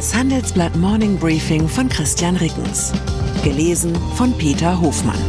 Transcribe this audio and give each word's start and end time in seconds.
Das 0.00 0.14
Handelsblatt 0.14 0.74
Morning 0.76 1.18
Briefing 1.18 1.68
von 1.68 1.86
Christian 1.86 2.34
Rickens. 2.36 2.90
Gelesen 3.44 3.94
von 4.14 4.32
Peter 4.38 4.80
Hofmann. 4.80 5.20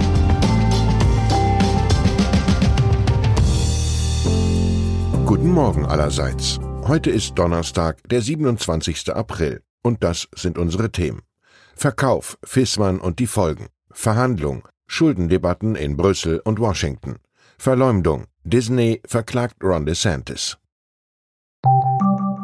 Guten 5.26 5.50
Morgen 5.50 5.86
allerseits. 5.86 6.58
Heute 6.88 7.10
ist 7.10 7.38
Donnerstag, 7.38 7.98
der 8.08 8.22
27. 8.22 9.14
April. 9.14 9.62
Und 9.84 10.06
das 10.06 10.30
sind 10.34 10.58
unsere 10.58 10.90
Themen. 10.90 11.24
Verkauf, 11.76 12.38
Fissmann 12.42 13.02
und 13.02 13.20
die 13.20 13.28
Folgen. 13.28 13.68
Verhandlung, 13.92 14.66
Schuldendebatten 14.88 15.76
in 15.76 15.98
Brüssel 15.98 16.40
und 16.46 16.62
Washington. 16.62 17.18
Verleumdung, 17.58 18.24
Disney 18.46 19.02
verklagt 19.06 19.62
Ron 19.62 19.86
DeSantis. 19.86 20.58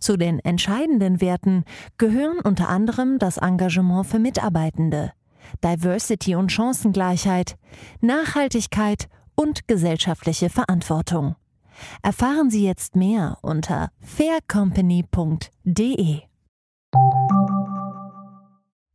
Zu 0.00 0.16
den 0.16 0.40
entscheidenden 0.40 1.20
Werten 1.20 1.64
gehören 1.98 2.40
unter 2.40 2.68
anderem 2.68 3.18
das 3.18 3.38
Engagement 3.38 4.06
für 4.06 4.18
Mitarbeitende, 4.18 5.12
Diversity 5.64 6.34
und 6.34 6.52
Chancengleichheit, 6.52 7.56
Nachhaltigkeit 8.00 9.08
und 9.34 9.68
gesellschaftliche 9.68 10.50
Verantwortung. 10.50 11.36
Erfahren 12.02 12.50
Sie 12.50 12.64
jetzt 12.64 12.96
mehr 12.96 13.38
unter 13.42 13.90
faircompany.de. 14.00 16.20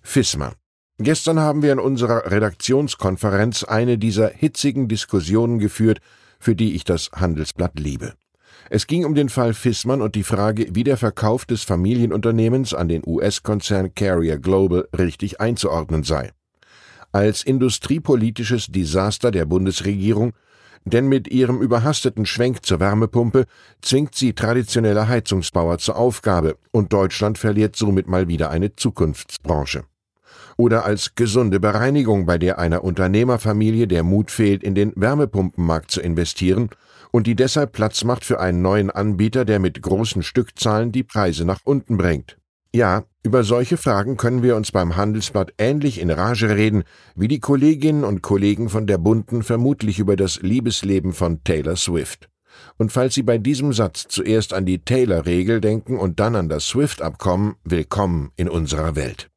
FISMA. 0.01 0.53
Gestern 0.97 1.39
haben 1.39 1.61
wir 1.61 1.71
in 1.71 1.79
unserer 1.79 2.31
Redaktionskonferenz 2.31 3.63
eine 3.63 3.97
dieser 3.97 4.29
hitzigen 4.29 4.87
Diskussionen 4.87 5.57
geführt, 5.57 5.99
für 6.39 6.55
die 6.55 6.75
ich 6.75 6.83
das 6.83 7.11
Handelsblatt 7.11 7.79
liebe. 7.79 8.13
Es 8.69 8.87
ging 8.87 9.05
um 9.05 9.15
den 9.15 9.29
Fall 9.29 9.53
Fissmann 9.53 10.01
und 10.01 10.15
die 10.15 10.23
Frage, 10.23 10.67
wie 10.71 10.83
der 10.83 10.97
Verkauf 10.97 11.45
des 11.45 11.63
Familienunternehmens 11.63 12.73
an 12.73 12.87
den 12.87 13.01
US-Konzern 13.05 13.93
Carrier 13.95 14.37
Global 14.37 14.87
richtig 14.97 15.41
einzuordnen 15.41 16.03
sei. 16.03 16.31
Als 17.11 17.43
industriepolitisches 17.43 18.67
Desaster 18.67 19.31
der 19.31 19.45
Bundesregierung, 19.45 20.33
denn 20.85 21.07
mit 21.07 21.27
ihrem 21.27 21.61
überhasteten 21.61 22.25
Schwenk 22.25 22.65
zur 22.65 22.79
Wärmepumpe 22.79 23.45
zwingt 23.81 24.15
sie 24.15 24.33
traditionelle 24.33 25.07
Heizungsbauer 25.07 25.77
zur 25.77 25.97
Aufgabe 25.97 26.57
und 26.71 26.93
Deutschland 26.93 27.37
verliert 27.37 27.75
somit 27.75 28.07
mal 28.07 28.27
wieder 28.27 28.49
eine 28.49 28.75
Zukunftsbranche. 28.75 29.83
Oder 30.61 30.85
als 30.85 31.15
gesunde 31.15 31.59
Bereinigung, 31.59 32.27
bei 32.27 32.37
der 32.37 32.59
einer 32.59 32.83
Unternehmerfamilie 32.83 33.87
der 33.87 34.03
Mut 34.03 34.29
fehlt, 34.29 34.61
in 34.61 34.75
den 34.75 34.93
Wärmepumpenmarkt 34.95 35.89
zu 35.89 36.01
investieren 36.01 36.69
und 37.09 37.25
die 37.25 37.35
deshalb 37.35 37.71
Platz 37.71 38.03
macht 38.03 38.23
für 38.23 38.39
einen 38.39 38.61
neuen 38.61 38.91
Anbieter, 38.91 39.43
der 39.43 39.57
mit 39.57 39.81
großen 39.81 40.21
Stückzahlen 40.21 40.91
die 40.91 41.01
Preise 41.01 41.45
nach 41.45 41.61
unten 41.63 41.97
bringt. 41.97 42.37
Ja, 42.75 43.05
über 43.23 43.43
solche 43.43 43.75
Fragen 43.75 44.17
können 44.17 44.43
wir 44.43 44.55
uns 44.55 44.71
beim 44.71 44.95
Handelsblatt 44.95 45.51
ähnlich 45.57 45.99
in 45.99 46.11
Rage 46.11 46.55
reden, 46.55 46.83
wie 47.15 47.27
die 47.27 47.39
Kolleginnen 47.39 48.03
und 48.03 48.21
Kollegen 48.21 48.69
von 48.69 48.85
der 48.85 48.99
Bunten 48.99 49.41
vermutlich 49.41 49.97
über 49.97 50.15
das 50.15 50.43
Liebesleben 50.43 51.13
von 51.13 51.43
Taylor 51.43 51.75
Swift. 51.75 52.29
Und 52.77 52.91
falls 52.91 53.15
Sie 53.15 53.23
bei 53.23 53.39
diesem 53.39 53.73
Satz 53.73 54.05
zuerst 54.07 54.53
an 54.53 54.67
die 54.67 54.85
Taylor-Regel 54.85 55.59
denken 55.59 55.97
und 55.97 56.19
dann 56.19 56.35
an 56.35 56.49
das 56.49 56.67
Swift-Abkommen, 56.67 57.55
willkommen 57.63 58.29
in 58.35 58.47
unserer 58.47 58.95
Welt. 58.95 59.31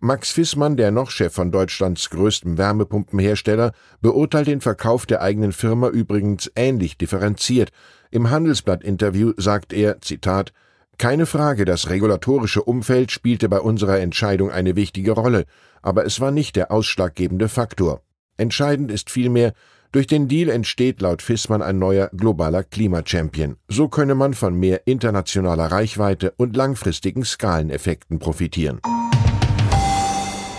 Max 0.00 0.30
Fissmann, 0.30 0.76
der 0.76 0.90
noch 0.90 1.10
Chef 1.10 1.32
von 1.32 1.50
Deutschlands 1.50 2.10
größtem 2.10 2.58
Wärmepumpenhersteller, 2.58 3.72
beurteilt 4.02 4.46
den 4.46 4.60
Verkauf 4.60 5.06
der 5.06 5.22
eigenen 5.22 5.52
Firma 5.52 5.88
übrigens 5.88 6.50
ähnlich 6.54 6.98
differenziert. 6.98 7.70
Im 8.10 8.28
Handelsblatt-Interview 8.28 9.32
sagt 9.38 9.72
er, 9.72 10.00
Zitat, 10.02 10.52
keine 10.98 11.24
Frage, 11.24 11.64
das 11.64 11.88
regulatorische 11.88 12.62
Umfeld 12.62 13.10
spielte 13.10 13.48
bei 13.48 13.58
unserer 13.58 13.98
Entscheidung 13.98 14.50
eine 14.50 14.76
wichtige 14.76 15.12
Rolle, 15.12 15.44
aber 15.80 16.04
es 16.04 16.20
war 16.20 16.30
nicht 16.30 16.56
der 16.56 16.70
ausschlaggebende 16.70 17.48
Faktor. 17.48 18.02
Entscheidend 18.36 18.90
ist 18.90 19.10
vielmehr, 19.10 19.54
durch 19.92 20.06
den 20.06 20.28
Deal 20.28 20.50
entsteht 20.50 21.00
laut 21.00 21.22
Fissmann 21.22 21.62
ein 21.62 21.78
neuer 21.78 22.10
globaler 22.14 22.64
Klimachampion. 22.64 23.56
So 23.68 23.88
könne 23.88 24.14
man 24.14 24.34
von 24.34 24.54
mehr 24.54 24.86
internationaler 24.86 25.66
Reichweite 25.66 26.34
und 26.36 26.54
langfristigen 26.54 27.24
Skaleneffekten 27.24 28.18
profitieren. 28.18 28.80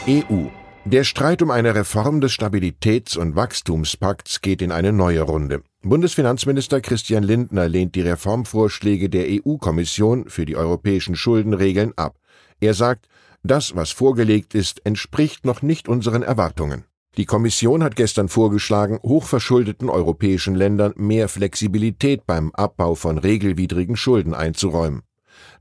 EU. 0.09 0.45
Der 0.85 1.03
Streit 1.03 1.41
um 1.41 1.51
eine 1.51 1.75
Reform 1.75 2.21
des 2.21 2.31
Stabilitäts- 2.31 3.17
und 3.17 3.35
Wachstumspakts 3.35 4.39
geht 4.39 4.61
in 4.61 4.71
eine 4.71 4.93
neue 4.93 5.21
Runde. 5.21 5.63
Bundesfinanzminister 5.83 6.79
Christian 6.79 7.23
Lindner 7.23 7.67
lehnt 7.67 7.93
die 7.93 8.01
Reformvorschläge 8.01 9.09
der 9.09 9.25
EU-Kommission 9.27 10.29
für 10.29 10.45
die 10.45 10.55
europäischen 10.55 11.17
Schuldenregeln 11.17 11.91
ab. 11.97 12.15
Er 12.61 12.73
sagt, 12.73 13.09
das, 13.43 13.75
was 13.75 13.91
vorgelegt 13.91 14.55
ist, 14.55 14.85
entspricht 14.85 15.43
noch 15.45 15.61
nicht 15.61 15.89
unseren 15.89 16.23
Erwartungen. 16.23 16.85
Die 17.17 17.25
Kommission 17.25 17.83
hat 17.83 17.97
gestern 17.97 18.29
vorgeschlagen, 18.29 18.99
hochverschuldeten 19.03 19.89
europäischen 19.89 20.55
Ländern 20.55 20.93
mehr 20.95 21.27
Flexibilität 21.27 22.25
beim 22.25 22.51
Abbau 22.53 22.95
von 22.95 23.17
regelwidrigen 23.17 23.97
Schulden 23.97 24.33
einzuräumen. 24.33 25.01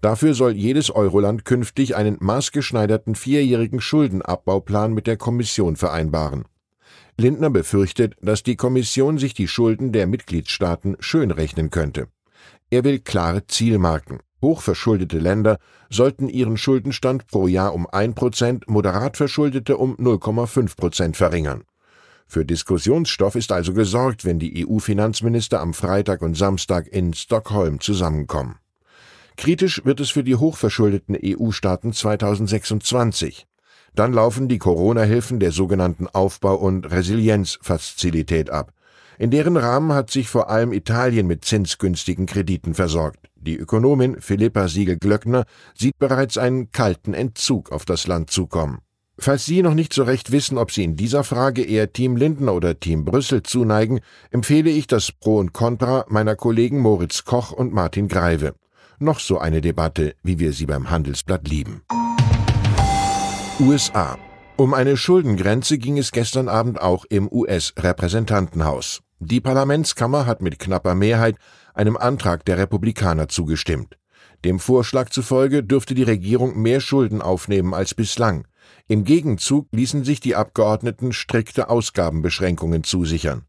Dafür 0.01 0.35
soll 0.35 0.53
jedes 0.53 0.91
Euroland 0.91 1.45
künftig 1.45 1.97
einen 1.97 2.17
maßgeschneiderten 2.21 3.15
vierjährigen 3.15 3.81
Schuldenabbauplan 3.81 4.93
mit 4.93 5.07
der 5.07 5.17
Kommission 5.17 5.77
vereinbaren. 5.77 6.45
Lindner 7.19 7.51
befürchtet, 7.51 8.15
dass 8.21 8.43
die 8.43 8.57
Kommission 8.57 9.19
sich 9.19 9.33
die 9.33 9.49
Schulden 9.49 9.93
der 9.93 10.07
Mitgliedstaaten 10.07 10.97
schönrechnen 11.01 11.71
könnte. 11.71 12.09
Er 12.71 12.85
will 12.85 12.99
klare 12.99 13.47
Zielmarken. 13.47 14.21
Hochverschuldete 14.43 15.19
Länder 15.19 15.59
sollten 15.89 16.29
ihren 16.29 16.57
Schuldenstand 16.57 17.27
pro 17.27 17.47
Jahr 17.47 17.73
um 17.73 17.87
1%, 17.87 18.65
moderat 18.67 19.17
Verschuldete 19.17 19.79
um 19.79 19.97
0,5% 19.97 21.17
verringern. 21.17 21.65
Für 22.27 22.45
Diskussionsstoff 22.45 23.37
ist 23.37 23.53
also 23.53 23.73
gesorgt, 23.73 24.25
wenn 24.25 24.39
die 24.39 24.67
EU-Finanzminister 24.67 25.61
am 25.61 25.75
Freitag 25.75 26.23
und 26.23 26.37
Samstag 26.37 26.89
in 26.89 27.15
Stockholm 27.15 27.81
zusammenkommen. 27.81 28.57
Kritisch 29.37 29.85
wird 29.85 30.01
es 30.01 30.11
für 30.11 30.25
die 30.25 30.37
hochverschuldeten 30.37 31.17
EU-Staaten 31.23 31.93
2026. 31.93 33.47
Dann 33.95 34.13
laufen 34.13 34.49
die 34.49 34.59
Corona-Hilfen 34.59 35.41
der 35.41 35.53
sogenannten 35.53 36.07
Aufbau- 36.07 36.57
und 36.57 36.91
Resilienzfazilität 36.91 38.51
ab. 38.51 38.73
In 39.19 39.31
deren 39.31 39.57
Rahmen 39.57 39.93
hat 39.93 40.11
sich 40.11 40.29
vor 40.29 40.51
allem 40.51 40.73
Italien 40.73 41.27
mit 41.27 41.45
zinsgünstigen 41.45 42.27
Krediten 42.27 42.75
versorgt. 42.75 43.31
Die 43.37 43.57
Ökonomin 43.57 44.21
Philippa 44.21 44.69
Siegel-Glöckner 44.69 45.45
sieht 45.75 45.99
bereits 45.99 46.37
einen 46.37 46.71
kalten 46.73 47.15
Entzug 47.15 47.73
auf 47.73 47.85
das 47.85 48.07
Land 48.07 48.31
zukommen. 48.31 48.81
Falls 49.19 49.47
Sie 49.47 49.63
noch 49.63 49.73
nicht 49.73 49.95
so 49.95 50.03
recht 50.03 50.31
wissen, 50.31 50.59
ob 50.59 50.71
Sie 50.71 50.85
in 50.85 50.97
dieser 50.97 51.25
Frage 51.25 51.63
eher 51.63 51.91
Team 51.91 52.17
Lindner 52.17 52.53
oder 52.53 52.79
Team 52.79 53.07
Brüssel 53.07 53.43
zuneigen, 53.43 54.01
empfehle 54.31 54.69
ich 54.69 54.87
das 54.87 55.11
Pro 55.11 55.39
und 55.39 55.55
Contra 55.55 56.05
meiner 56.09 56.37
Kollegen 56.37 56.81
Moritz 56.81 57.25
Koch 57.25 57.53
und 57.53 57.73
Martin 57.73 58.09
Greive. 58.09 58.55
Noch 58.99 59.21
so 59.21 59.39
eine 59.39 59.61
Debatte, 59.61 60.15
wie 60.23 60.39
wir 60.39 60.53
sie 60.53 60.65
beim 60.65 60.89
Handelsblatt 60.89 61.47
lieben. 61.49 61.83
USA. 63.61 64.19
Um 64.57 64.73
eine 64.73 64.97
Schuldengrenze 64.97 65.77
ging 65.77 65.99
es 65.99 66.13
gestern 66.13 66.49
Abend 66.49 66.81
auch 66.81 67.05
im 67.05 67.31
US-Repräsentantenhaus. 67.31 69.03
Die 69.19 69.43
Parlamentskammer 69.43 70.25
hat 70.25 70.41
mit 70.41 70.59
knapper 70.59 70.95
Mehrheit 70.95 71.37
einem 71.75 71.99
Antrag 71.99 72.47
der 72.47 72.57
Republikaner 72.57 73.29
zugestimmt. 73.29 73.99
Dem 74.47 74.59
Vorschlag 74.59 75.11
zufolge 75.11 75.63
dürfte 75.63 75.95
die 75.95 76.03
Regierung 76.03 76.61
mehr 76.61 76.81
Schulden 76.81 77.21
aufnehmen 77.21 77.75
als 77.75 77.95
bislang. 77.95 78.47
Im 78.89 79.05
Gegenzug 79.05 79.69
ließen 79.73 80.05
sich 80.05 80.21
die 80.21 80.37
Abgeordneten 80.37 81.13
strikte 81.13 81.69
Ausgabenbeschränkungen 81.69 82.83
zusichern. 82.83 83.45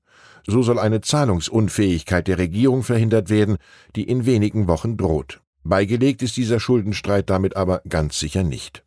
So 0.47 0.63
soll 0.63 0.79
eine 0.79 1.01
Zahlungsunfähigkeit 1.01 2.27
der 2.27 2.37
Regierung 2.37 2.83
verhindert 2.83 3.29
werden, 3.29 3.57
die 3.95 4.05
in 4.05 4.25
wenigen 4.25 4.67
Wochen 4.67 4.95
droht. 4.95 5.41
Beigelegt 5.63 6.21
ist 6.21 6.37
dieser 6.37 6.61
Schuldenstreit 6.61 7.29
damit 7.29 7.57
aber 7.57 7.81
ganz 7.89 8.17
sicher 8.17 8.43
nicht. 8.43 8.85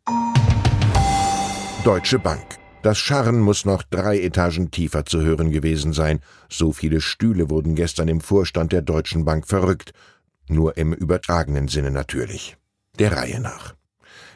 Deutsche 1.83 2.17
Bank. 2.17 2.43
Das 2.81 2.97
Scharren 2.97 3.39
muss 3.39 3.63
noch 3.63 3.83
drei 3.83 4.19
Etagen 4.19 4.71
tiefer 4.71 5.05
zu 5.05 5.21
hören 5.21 5.51
gewesen 5.51 5.93
sein. 5.93 6.19
So 6.49 6.71
viele 6.71 6.99
Stühle 6.99 7.51
wurden 7.51 7.75
gestern 7.75 8.07
im 8.07 8.21
Vorstand 8.21 8.71
der 8.71 8.81
Deutschen 8.81 9.23
Bank 9.23 9.47
verrückt. 9.47 9.93
Nur 10.47 10.77
im 10.77 10.93
übertragenen 10.93 11.67
Sinne 11.67 11.91
natürlich. 11.91 12.57
Der 12.97 13.15
Reihe 13.15 13.39
nach. 13.39 13.75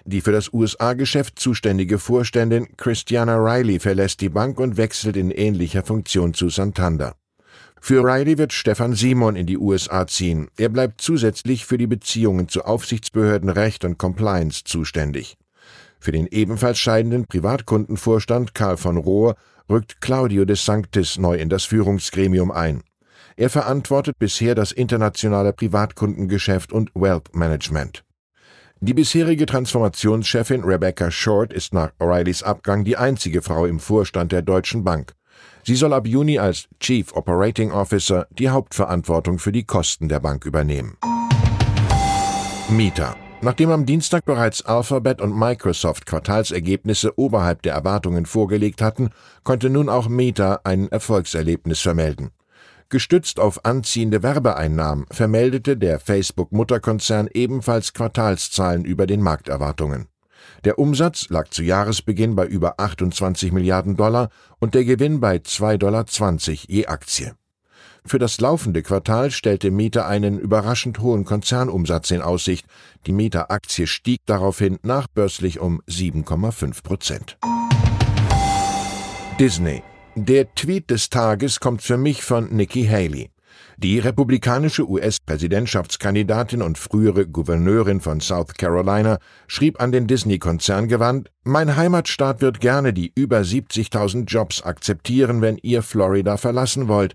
Die 0.07 0.21
für 0.21 0.31
das 0.31 0.53
USA-Geschäft 0.53 1.39
zuständige 1.39 1.97
Vorständin 1.97 2.77
Christiana 2.77 3.37
Riley 3.37 3.79
verlässt 3.79 4.21
die 4.21 4.29
Bank 4.29 4.59
und 4.59 4.77
wechselt 4.77 5.17
in 5.17 5.31
ähnlicher 5.31 5.83
Funktion 5.83 6.35
zu 6.35 6.49
Santander. 6.49 7.15
Für 7.81 8.03
Riley 8.03 8.37
wird 8.37 8.53
Stefan 8.53 8.93
Simon 8.93 9.35
in 9.35 9.47
die 9.47 9.57
USA 9.57 10.05
ziehen. 10.05 10.47
Er 10.57 10.69
bleibt 10.69 11.01
zusätzlich 11.01 11.65
für 11.65 11.79
die 11.79 11.87
Beziehungen 11.87 12.49
zu 12.49 12.65
Aufsichtsbehörden, 12.65 13.49
Recht 13.49 13.83
und 13.83 13.97
Compliance 13.97 14.63
zuständig. 14.63 15.37
Für 15.99 16.11
den 16.11 16.27
ebenfalls 16.27 16.77
scheidenden 16.77 17.25
Privatkundenvorstand 17.25 18.53
Karl 18.53 18.77
von 18.77 18.97
Rohr 18.97 19.35
rückt 19.67 20.01
Claudio 20.01 20.45
de 20.45 20.55
Sanctis 20.55 21.17
neu 21.17 21.35
in 21.35 21.49
das 21.49 21.65
Führungsgremium 21.65 22.51
ein. 22.51 22.83
Er 23.37 23.49
verantwortet 23.49 24.19
bisher 24.19 24.53
das 24.53 24.71
internationale 24.71 25.51
Privatkundengeschäft 25.51 26.71
und 26.71 26.91
Wealth 26.93 27.35
Management. 27.35 28.04
Die 28.81 28.93
bisherige 28.93 29.45
Transformationschefin 29.45 30.63
Rebecca 30.63 31.09
Short 31.09 31.53
ist 31.53 31.73
nach 31.73 31.91
O'Reillys 31.99 32.43
Abgang 32.43 32.83
die 32.83 32.97
einzige 32.97 33.41
Frau 33.41 33.65
im 33.65 33.79
Vorstand 33.79 34.31
der 34.31 34.41
Deutschen 34.41 34.83
Bank. 34.83 35.13
Sie 35.63 35.75
soll 35.75 35.93
ab 35.93 36.05
Juni 36.05 36.37
als 36.37 36.67
Chief 36.79 37.11
Operating 37.13 37.71
Officer 37.71 38.27
die 38.31 38.49
Hauptverantwortung 38.49 39.39
für 39.39 39.53
die 39.53 39.63
Kosten 39.63 40.09
der 40.09 40.19
Bank 40.19 40.45
übernehmen. 40.45 40.97
Mieter. 42.69 43.15
Nachdem 43.41 43.71
am 43.71 43.85
Dienstag 43.85 44.25
bereits 44.25 44.63
Alphabet 44.63 45.21
und 45.21 45.37
Microsoft 45.37 46.05
Quartalsergebnisse 46.05 47.17
oberhalb 47.17 47.61
der 47.61 47.73
Erwartungen 47.73 48.25
vorgelegt 48.25 48.81
hatten, 48.81 49.09
konnte 49.43 49.69
nun 49.69 49.87
auch 49.87 50.09
Meta 50.09 50.59
ein 50.63 50.89
Erfolgserlebnis 50.89 51.79
vermelden. 51.79 52.31
Gestützt 52.89 53.39
auf 53.39 53.65
anziehende 53.65 54.21
Werbeeinnahmen 54.21 55.05
vermeldete 55.11 55.75
der 55.75 55.99
Facebook-Mutterkonzern 55.99 57.27
ebenfalls 57.33 57.93
Quartalszahlen 57.93 58.85
über 58.85 59.07
den 59.07 59.21
Markterwartungen. 59.21 60.07
Der 60.63 60.77
Umsatz 60.79 61.29
lag 61.29 61.49
zu 61.49 61.63
Jahresbeginn 61.63 62.35
bei 62.35 62.45
über 62.45 62.79
28 62.79 63.51
Milliarden 63.51 63.95
Dollar 63.95 64.29
und 64.59 64.75
der 64.75 64.85
Gewinn 64.85 65.19
bei 65.19 65.37
2,20 65.37 65.77
Dollar 65.77 66.05
je 66.67 66.85
Aktie. 66.85 67.35
Für 68.07 68.19
das 68.19 68.39
laufende 68.39 68.83
Quartal 68.83 69.31
stellte 69.31 69.71
Meta 69.71 70.07
einen 70.07 70.37
überraschend 70.37 70.99
hohen 70.99 71.25
Konzernumsatz 71.25 72.11
in 72.11 72.21
Aussicht. 72.21 72.67
Die 73.07 73.13
Meta-Aktie 73.13 73.87
stieg 73.87 74.21
daraufhin 74.27 74.77
nachbörslich 74.83 75.59
um 75.59 75.81
7,5 75.87 76.83
Prozent. 76.83 77.37
Disney. 79.39 79.81
Der 80.17 80.55
Tweet 80.55 80.89
des 80.91 81.09
Tages 81.09 81.59
kommt 81.59 81.81
für 81.81 81.97
mich 81.97 82.23
von 82.23 82.47
Nikki 82.55 82.85
Haley. 82.85 83.31
Die 83.75 83.99
republikanische 83.99 84.89
US-Präsidentschaftskandidatin 84.89 86.61
und 86.61 86.77
frühere 86.77 87.27
Gouverneurin 87.27 87.99
von 87.99 88.21
South 88.21 88.53
Carolina 88.57 89.19
schrieb 89.47 89.81
an 89.81 89.91
den 89.91 90.07
Disney-Konzern 90.07 90.87
gewandt, 90.87 91.31
Mein 91.43 91.75
Heimatstaat 91.75 92.39
wird 92.39 92.61
gerne 92.61 92.93
die 92.93 93.11
über 93.13 93.39
70.000 93.39 94.23
Jobs 94.23 94.61
akzeptieren, 94.61 95.41
wenn 95.41 95.57
ihr 95.57 95.81
Florida 95.81 96.37
verlassen 96.37 96.87
wollt. 96.87 97.13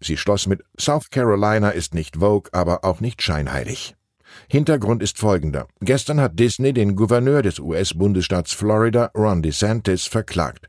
Sie 0.00 0.16
schloss 0.16 0.48
mit 0.48 0.64
South 0.76 1.10
Carolina 1.10 1.70
ist 1.70 1.94
nicht 1.94 2.16
Vogue, 2.16 2.50
aber 2.50 2.84
auch 2.84 2.98
nicht 2.98 3.22
scheinheilig. 3.22 3.94
Hintergrund 4.48 5.04
ist 5.04 5.18
folgender. 5.18 5.68
Gestern 5.82 6.20
hat 6.20 6.36
Disney 6.36 6.72
den 6.72 6.96
Gouverneur 6.96 7.42
des 7.42 7.60
US-Bundesstaats 7.60 8.52
Florida, 8.52 9.12
Ron 9.14 9.40
DeSantis, 9.40 10.06
verklagt. 10.06 10.66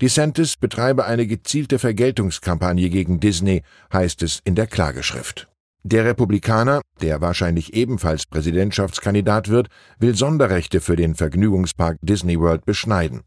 DeSantis 0.00 0.56
betreibe 0.56 1.04
eine 1.04 1.26
gezielte 1.26 1.78
Vergeltungskampagne 1.78 2.90
gegen 2.90 3.20
Disney, 3.20 3.62
heißt 3.92 4.22
es 4.22 4.40
in 4.44 4.54
der 4.54 4.66
Klageschrift. 4.66 5.48
Der 5.84 6.04
Republikaner, 6.04 6.80
der 7.00 7.20
wahrscheinlich 7.20 7.74
ebenfalls 7.74 8.26
Präsidentschaftskandidat 8.26 9.48
wird, 9.48 9.68
will 9.98 10.14
Sonderrechte 10.14 10.80
für 10.80 10.94
den 10.94 11.16
Vergnügungspark 11.16 11.98
Disney 12.02 12.38
World 12.38 12.64
beschneiden. 12.64 13.22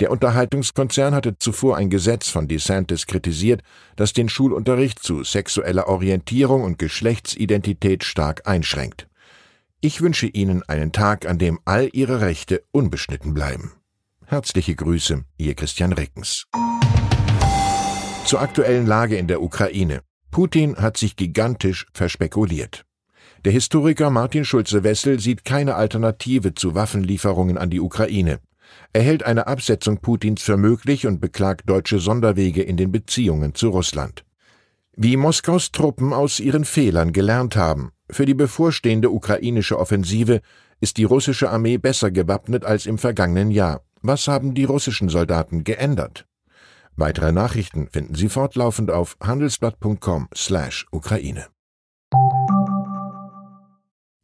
Der 0.00 0.10
Unterhaltungskonzern 0.10 1.14
hatte 1.14 1.38
zuvor 1.38 1.76
ein 1.76 1.90
Gesetz 1.90 2.28
von 2.28 2.48
DeSantis 2.48 3.06
kritisiert, 3.06 3.62
das 3.96 4.12
den 4.12 4.28
Schulunterricht 4.28 5.02
zu 5.02 5.22
sexueller 5.22 5.88
Orientierung 5.88 6.62
und 6.62 6.78
Geschlechtsidentität 6.78 8.04
stark 8.04 8.46
einschränkt. 8.46 9.08
Ich 9.80 10.00
wünsche 10.00 10.26
Ihnen 10.26 10.62
einen 10.66 10.92
Tag, 10.92 11.26
an 11.26 11.38
dem 11.38 11.60
all 11.64 11.88
Ihre 11.92 12.20
Rechte 12.20 12.64
unbeschnitten 12.72 13.34
bleiben. 13.34 13.72
Herzliche 14.30 14.74
Grüße, 14.74 15.24
Ihr 15.38 15.54
Christian 15.54 15.94
Reckens. 15.94 16.44
Zur 18.26 18.42
aktuellen 18.42 18.86
Lage 18.86 19.16
in 19.16 19.26
der 19.26 19.40
Ukraine. 19.40 20.02
Putin 20.30 20.76
hat 20.76 20.98
sich 20.98 21.16
gigantisch 21.16 21.86
verspekuliert. 21.94 22.84
Der 23.46 23.52
Historiker 23.52 24.10
Martin 24.10 24.44
Schulze-Wessel 24.44 25.18
sieht 25.18 25.46
keine 25.46 25.76
Alternative 25.76 26.52
zu 26.52 26.74
Waffenlieferungen 26.74 27.56
an 27.56 27.70
die 27.70 27.80
Ukraine. 27.80 28.40
Er 28.92 29.00
hält 29.00 29.22
eine 29.22 29.46
Absetzung 29.46 30.02
Putins 30.02 30.42
für 30.42 30.58
möglich 30.58 31.06
und 31.06 31.22
beklagt 31.22 31.66
deutsche 31.70 31.98
Sonderwege 31.98 32.62
in 32.62 32.76
den 32.76 32.92
Beziehungen 32.92 33.54
zu 33.54 33.70
Russland. 33.70 34.26
Wie 34.94 35.16
Moskaus 35.16 35.72
Truppen 35.72 36.12
aus 36.12 36.38
ihren 36.38 36.66
Fehlern 36.66 37.14
gelernt 37.14 37.56
haben, 37.56 37.92
für 38.10 38.26
die 38.26 38.34
bevorstehende 38.34 39.10
ukrainische 39.10 39.78
Offensive 39.78 40.42
ist 40.80 40.98
die 40.98 41.04
russische 41.04 41.48
Armee 41.48 41.78
besser 41.78 42.10
gewappnet 42.10 42.66
als 42.66 42.84
im 42.84 42.98
vergangenen 42.98 43.50
Jahr. 43.50 43.80
Was 44.02 44.28
haben 44.28 44.54
die 44.54 44.64
russischen 44.64 45.08
Soldaten 45.08 45.64
geändert? 45.64 46.26
Weitere 46.96 47.32
Nachrichten 47.32 47.88
finden 47.88 48.14
Sie 48.14 48.28
fortlaufend 48.28 48.90
auf 48.90 49.16
handelsblatt.com/Ukraine. 49.22 51.46